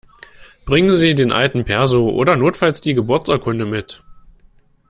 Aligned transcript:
Bringen 0.65 0.89
Sie 0.97 1.13
den 1.13 1.31
alten 1.31 1.63
Perso 1.63 2.09
oder 2.09 2.35
notfalls 2.35 2.81
die 2.81 2.95
Geburtsurkunde 2.95 3.65
mit! 3.67 4.01